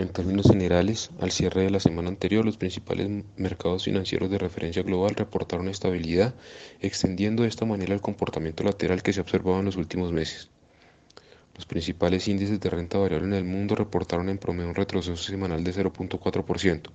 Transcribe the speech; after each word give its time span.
En 0.00 0.08
términos 0.08 0.46
generales, 0.46 1.10
al 1.20 1.30
cierre 1.30 1.64
de 1.64 1.68
la 1.68 1.78
semana 1.78 2.08
anterior, 2.08 2.42
los 2.42 2.56
principales 2.56 3.22
mercados 3.36 3.84
financieros 3.84 4.30
de 4.30 4.38
referencia 4.38 4.82
global 4.82 5.14
reportaron 5.14 5.68
estabilidad, 5.68 6.34
extendiendo 6.80 7.42
de 7.42 7.50
esta 7.50 7.66
manera 7.66 7.92
el 7.92 8.00
comportamiento 8.00 8.64
lateral 8.64 9.02
que 9.02 9.12
se 9.12 9.20
ha 9.20 9.24
observado 9.24 9.58
en 9.58 9.66
los 9.66 9.76
últimos 9.76 10.10
meses. 10.10 10.48
Los 11.54 11.66
principales 11.66 12.28
índices 12.28 12.58
de 12.60 12.70
renta 12.70 12.96
variable 12.96 13.26
en 13.26 13.34
el 13.34 13.44
mundo 13.44 13.74
reportaron 13.74 14.30
en 14.30 14.38
promedio 14.38 14.70
un 14.70 14.74
retroceso 14.74 15.22
semanal 15.22 15.62
de 15.62 15.74
0.4%, 15.74 16.90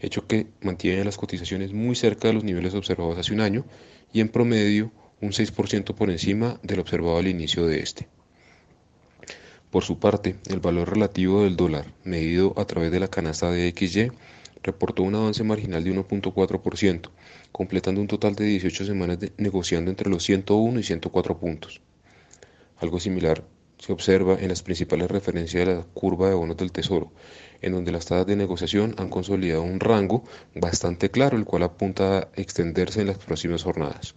hecho 0.00 0.26
que 0.26 0.48
mantiene 0.60 1.04
las 1.04 1.16
cotizaciones 1.16 1.72
muy 1.72 1.94
cerca 1.94 2.26
de 2.26 2.34
los 2.34 2.42
niveles 2.42 2.74
observados 2.74 3.16
hace 3.16 3.32
un 3.32 3.42
año 3.42 3.64
y 4.12 4.18
en 4.18 4.28
promedio 4.28 4.90
un 5.20 5.30
6% 5.30 5.94
por 5.94 6.10
encima 6.10 6.58
del 6.64 6.80
observado 6.80 7.16
al 7.16 7.28
inicio 7.28 7.64
de 7.64 7.78
este. 7.78 8.08
Por 9.74 9.82
su 9.82 9.98
parte, 9.98 10.36
el 10.46 10.60
valor 10.60 10.88
relativo 10.88 11.42
del 11.42 11.56
dólar, 11.56 11.92
medido 12.04 12.54
a 12.56 12.64
través 12.64 12.92
de 12.92 13.00
la 13.00 13.08
canasta 13.08 13.50
de 13.50 13.74
XY, 13.76 14.12
reportó 14.62 15.02
un 15.02 15.16
avance 15.16 15.42
marginal 15.42 15.82
de 15.82 15.92
1.4%, 15.92 17.10
completando 17.50 18.00
un 18.00 18.06
total 18.06 18.36
de 18.36 18.44
18 18.44 18.84
semanas 18.84 19.18
negociando 19.36 19.90
entre 19.90 20.08
los 20.08 20.22
101 20.22 20.78
y 20.78 20.82
104 20.84 21.38
puntos. 21.38 21.80
Algo 22.76 23.00
similar 23.00 23.42
se 23.78 23.92
observa 23.92 24.38
en 24.38 24.46
las 24.46 24.62
principales 24.62 25.10
referencias 25.10 25.66
de 25.66 25.74
la 25.74 25.82
curva 25.82 26.28
de 26.28 26.36
bonos 26.36 26.56
del 26.56 26.70
Tesoro, 26.70 27.10
en 27.60 27.72
donde 27.72 27.90
las 27.90 28.06
tasas 28.06 28.28
de 28.28 28.36
negociación 28.36 28.94
han 28.96 29.08
consolidado 29.08 29.62
un 29.62 29.80
rango 29.80 30.22
bastante 30.54 31.10
claro, 31.10 31.36
el 31.36 31.46
cual 31.46 31.64
apunta 31.64 32.18
a 32.18 32.28
extenderse 32.36 33.00
en 33.00 33.08
las 33.08 33.18
próximas 33.18 33.64
jornadas. 33.64 34.14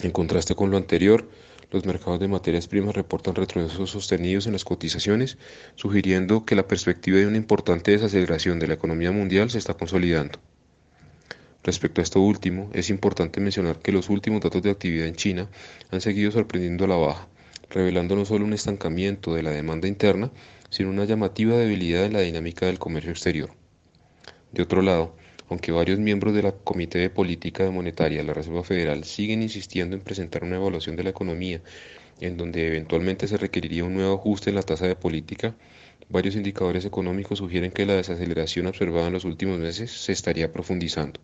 En 0.00 0.10
contraste 0.10 0.54
con 0.54 0.70
lo 0.70 0.78
anterior, 0.78 1.28
los 1.72 1.86
mercados 1.86 2.20
de 2.20 2.28
materias 2.28 2.68
primas 2.68 2.94
reportan 2.94 3.34
retrocesos 3.34 3.90
sostenidos 3.90 4.46
en 4.46 4.52
las 4.52 4.64
cotizaciones, 4.64 5.38
sugiriendo 5.74 6.44
que 6.44 6.54
la 6.54 6.68
perspectiva 6.68 7.18
de 7.18 7.26
una 7.26 7.38
importante 7.38 7.92
desaceleración 7.92 8.58
de 8.58 8.68
la 8.68 8.74
economía 8.74 9.10
mundial 9.10 9.50
se 9.50 9.58
está 9.58 9.74
consolidando. 9.74 10.38
Respecto 11.64 12.00
a 12.00 12.04
esto 12.04 12.20
último, 12.20 12.70
es 12.74 12.90
importante 12.90 13.40
mencionar 13.40 13.78
que 13.78 13.92
los 13.92 14.10
últimos 14.10 14.42
datos 14.42 14.62
de 14.62 14.70
actividad 14.70 15.06
en 15.06 15.16
China 15.16 15.48
han 15.90 16.02
seguido 16.02 16.30
sorprendiendo 16.30 16.84
a 16.84 16.88
la 16.88 16.96
baja, 16.96 17.28
revelando 17.70 18.16
no 18.16 18.26
solo 18.26 18.44
un 18.44 18.52
estancamiento 18.52 19.34
de 19.34 19.42
la 19.42 19.50
demanda 19.50 19.88
interna, 19.88 20.30
sino 20.68 20.90
una 20.90 21.04
llamativa 21.04 21.56
debilidad 21.56 22.04
en 22.04 22.12
la 22.12 22.20
dinámica 22.20 22.66
del 22.66 22.78
comercio 22.78 23.12
exterior. 23.12 23.50
De 24.52 24.62
otro 24.62 24.82
lado, 24.82 25.16
aunque 25.52 25.70
varios 25.70 25.98
miembros 25.98 26.34
de 26.34 26.42
la 26.42 26.52
Comité 26.52 26.98
de 26.98 27.10
Política 27.10 27.70
Monetaria 27.70 28.18
de 28.18 28.24
la 28.24 28.34
Reserva 28.34 28.64
Federal 28.64 29.04
siguen 29.04 29.42
insistiendo 29.42 29.94
en 29.94 30.02
presentar 30.02 30.44
una 30.44 30.56
evaluación 30.56 30.96
de 30.96 31.04
la 31.04 31.10
economía 31.10 31.60
en 32.20 32.36
donde 32.38 32.68
eventualmente 32.68 33.28
se 33.28 33.36
requeriría 33.36 33.84
un 33.84 33.94
nuevo 33.94 34.14
ajuste 34.14 34.50
en 34.50 34.56
la 34.56 34.62
tasa 34.62 34.86
de 34.86 34.96
política, 34.96 35.54
varios 36.08 36.36
indicadores 36.36 36.84
económicos 36.84 37.38
sugieren 37.38 37.70
que 37.70 37.84
la 37.84 37.94
desaceleración 37.94 38.66
observada 38.66 39.08
en 39.08 39.12
los 39.12 39.24
últimos 39.24 39.58
meses 39.58 39.90
se 39.90 40.12
estaría 40.12 40.52
profundizando. 40.52 41.20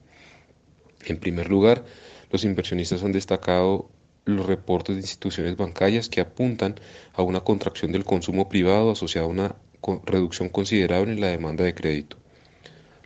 En 1.06 1.18
primer 1.18 1.48
lugar, 1.48 1.84
los 2.30 2.44
inversionistas 2.44 3.04
han 3.04 3.12
destacado 3.12 3.88
los 4.24 4.44
reportes 4.44 4.96
de 4.96 5.02
instituciones 5.02 5.56
bancarias 5.56 6.08
que 6.10 6.20
apuntan 6.20 6.74
a 7.14 7.22
una 7.22 7.40
contracción 7.40 7.92
del 7.92 8.04
consumo 8.04 8.48
privado 8.48 8.90
asociada 8.90 9.26
a 9.26 9.30
una 9.30 9.56
reducción 10.04 10.50
considerable 10.50 11.12
en 11.12 11.20
la 11.20 11.28
demanda 11.28 11.64
de 11.64 11.74
crédito. 11.74 12.18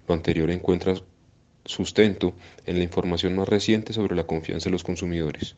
Lo 0.09 0.15
anterior 0.15 0.51
encuentra 0.51 0.95
sustento 1.65 2.35
en 2.67 2.79
la 2.79 2.85
información 2.85 3.37
más 3.37 3.49
reciente 3.49 3.93
sobre 3.93 4.17
la 4.17 4.27
confianza 4.27 4.67
de 4.67 4.73
los 4.73 4.85
consumidores. 4.85 5.57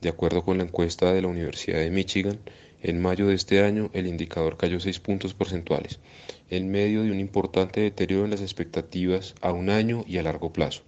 De 0.00 0.08
acuerdo 0.08 0.44
con 0.44 0.58
la 0.58 0.64
encuesta 0.64 1.12
de 1.12 1.22
la 1.22 1.28
Universidad 1.28 1.78
de 1.78 1.90
Michigan, 1.90 2.38
en 2.82 3.02
mayo 3.02 3.26
de 3.26 3.34
este 3.34 3.62
año 3.62 3.90
el 3.92 4.06
indicador 4.06 4.56
cayó 4.56 4.80
6 4.80 5.00
puntos 5.00 5.34
porcentuales, 5.34 6.00
en 6.48 6.70
medio 6.70 7.02
de 7.02 7.10
un 7.10 7.20
importante 7.20 7.80
deterioro 7.80 8.24
en 8.24 8.30
las 8.30 8.40
expectativas 8.40 9.34
a 9.42 9.52
un 9.52 9.68
año 9.68 10.04
y 10.06 10.18
a 10.18 10.22
largo 10.22 10.52
plazo. 10.52 10.82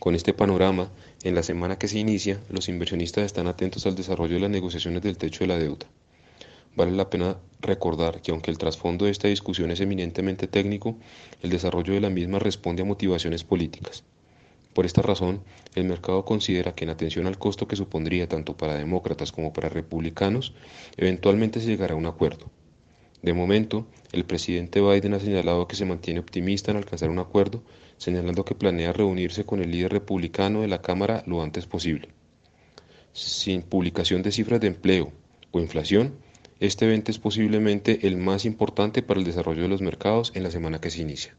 Con 0.00 0.16
este 0.16 0.32
panorama, 0.32 0.90
en 1.22 1.36
la 1.36 1.44
semana 1.44 1.78
que 1.78 1.86
se 1.86 2.00
inicia, 2.00 2.40
los 2.50 2.68
inversionistas 2.68 3.24
están 3.24 3.46
atentos 3.46 3.86
al 3.86 3.94
desarrollo 3.94 4.34
de 4.34 4.40
las 4.40 4.50
negociaciones 4.50 5.02
del 5.02 5.16
techo 5.16 5.44
de 5.44 5.48
la 5.48 5.58
deuda. 5.58 5.86
Vale 6.74 6.92
la 6.92 7.10
pena 7.10 7.36
recordar 7.60 8.22
que 8.22 8.30
aunque 8.30 8.50
el 8.50 8.58
trasfondo 8.58 9.04
de 9.04 9.10
esta 9.10 9.28
discusión 9.28 9.70
es 9.70 9.80
eminentemente 9.80 10.46
técnico, 10.48 10.96
el 11.42 11.50
desarrollo 11.50 11.92
de 11.92 12.00
la 12.00 12.10
misma 12.10 12.38
responde 12.38 12.82
a 12.82 12.86
motivaciones 12.86 13.44
políticas. 13.44 14.04
Por 14.72 14.86
esta 14.86 15.02
razón, 15.02 15.42
el 15.74 15.84
mercado 15.84 16.24
considera 16.24 16.74
que 16.74 16.84
en 16.84 16.90
atención 16.90 17.26
al 17.26 17.38
costo 17.38 17.68
que 17.68 17.76
supondría 17.76 18.26
tanto 18.26 18.56
para 18.56 18.74
demócratas 18.74 19.30
como 19.30 19.52
para 19.52 19.68
republicanos, 19.68 20.54
eventualmente 20.96 21.60
se 21.60 21.66
llegará 21.66 21.92
a 21.92 21.98
un 21.98 22.06
acuerdo. 22.06 22.50
De 23.20 23.34
momento, 23.34 23.86
el 24.10 24.24
presidente 24.24 24.80
Biden 24.80 25.14
ha 25.14 25.20
señalado 25.20 25.68
que 25.68 25.76
se 25.76 25.84
mantiene 25.84 26.20
optimista 26.20 26.70
en 26.70 26.78
alcanzar 26.78 27.10
un 27.10 27.18
acuerdo, 27.18 27.62
señalando 27.98 28.44
que 28.44 28.54
planea 28.54 28.92
reunirse 28.94 29.44
con 29.44 29.60
el 29.60 29.70
líder 29.70 29.92
republicano 29.92 30.62
de 30.62 30.68
la 30.68 30.80
Cámara 30.80 31.22
lo 31.26 31.42
antes 31.42 31.66
posible. 31.66 32.08
Sin 33.12 33.62
publicación 33.62 34.22
de 34.22 34.32
cifras 34.32 34.60
de 34.60 34.68
empleo 34.68 35.12
o 35.52 35.60
inflación, 35.60 36.14
este 36.62 36.84
evento 36.84 37.10
es 37.10 37.18
posiblemente 37.18 38.06
el 38.06 38.16
más 38.16 38.44
importante 38.44 39.02
para 39.02 39.18
el 39.18 39.26
desarrollo 39.26 39.62
de 39.62 39.68
los 39.68 39.82
mercados 39.82 40.30
en 40.36 40.44
la 40.44 40.50
semana 40.52 40.80
que 40.80 40.90
se 40.90 41.02
inicia. 41.02 41.34